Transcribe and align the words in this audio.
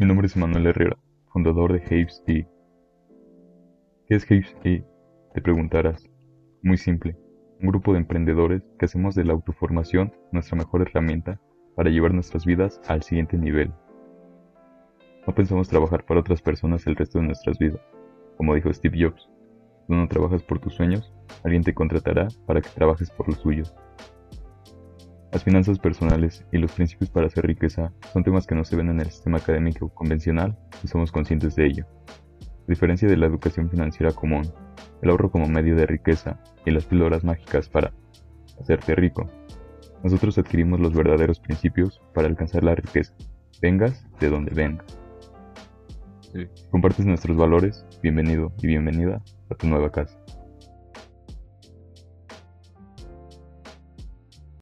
Mi 0.00 0.06
nombre 0.06 0.28
es 0.28 0.36
Manuel 0.36 0.68
Herrera, 0.68 0.96
fundador 1.32 1.72
de 1.72 1.82
Haves 1.84 2.22
E. 2.28 2.46
¿Qué 4.06 4.14
es 4.14 4.24
Haves 4.30 4.56
E? 4.62 4.84
Te 5.34 5.42
preguntarás. 5.42 6.08
Muy 6.62 6.76
simple, 6.76 7.16
un 7.60 7.66
grupo 7.66 7.92
de 7.92 7.98
emprendedores 7.98 8.62
que 8.78 8.84
hacemos 8.84 9.16
de 9.16 9.24
la 9.24 9.32
autoformación 9.32 10.12
nuestra 10.30 10.56
mejor 10.56 10.82
herramienta 10.82 11.40
para 11.74 11.90
llevar 11.90 12.14
nuestras 12.14 12.46
vidas 12.46 12.80
al 12.86 13.02
siguiente 13.02 13.36
nivel. 13.36 13.72
No 15.26 15.34
pensamos 15.34 15.68
trabajar 15.68 16.04
para 16.04 16.20
otras 16.20 16.42
personas 16.42 16.86
el 16.86 16.94
resto 16.94 17.18
de 17.18 17.26
nuestras 17.26 17.58
vidas. 17.58 17.80
Como 18.36 18.54
dijo 18.54 18.72
Steve 18.72 19.04
Jobs, 19.04 19.28
tú 19.88 19.94
no 19.94 20.06
trabajas 20.06 20.44
por 20.44 20.60
tus 20.60 20.74
sueños, 20.74 21.12
alguien 21.42 21.64
te 21.64 21.74
contratará 21.74 22.28
para 22.46 22.60
que 22.60 22.70
trabajes 22.70 23.10
por 23.10 23.26
los 23.26 23.38
suyos. 23.38 23.74
Las 25.32 25.44
finanzas 25.44 25.78
personales 25.78 26.44
y 26.52 26.58
los 26.58 26.72
principios 26.72 27.10
para 27.10 27.26
hacer 27.26 27.46
riqueza 27.46 27.92
son 28.12 28.24
temas 28.24 28.46
que 28.46 28.54
no 28.54 28.64
se 28.64 28.76
ven 28.76 28.88
en 28.88 29.00
el 29.00 29.10
sistema 29.10 29.36
académico 29.36 29.90
convencional 29.90 30.56
y 30.82 30.88
somos 30.88 31.12
conscientes 31.12 31.54
de 31.54 31.66
ello. 31.66 31.86
A 32.08 32.66
diferencia 32.66 33.08
de 33.08 33.16
la 33.16 33.26
educación 33.26 33.68
financiera 33.70 34.12
común, 34.12 34.50
el 35.02 35.10
ahorro 35.10 35.30
como 35.30 35.46
medio 35.46 35.76
de 35.76 35.86
riqueza 35.86 36.40
y 36.64 36.70
las 36.70 36.86
píldoras 36.86 37.24
mágicas 37.24 37.68
para 37.68 37.92
hacerte 38.58 38.94
rico, 38.94 39.30
nosotros 40.02 40.38
adquirimos 40.38 40.80
los 40.80 40.94
verdaderos 40.94 41.40
principios 41.40 42.00
para 42.14 42.28
alcanzar 42.28 42.64
la 42.64 42.74
riqueza, 42.74 43.14
vengas 43.60 44.06
de 44.20 44.30
donde 44.30 44.54
vengas. 44.54 44.98
Compartes 46.70 47.04
nuestros 47.04 47.36
valores, 47.36 47.84
bienvenido 48.02 48.52
y 48.62 48.66
bienvenida 48.66 49.22
a 49.50 49.54
tu 49.54 49.66
nueva 49.66 49.90
casa. 49.90 50.18